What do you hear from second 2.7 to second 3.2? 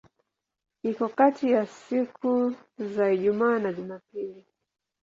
za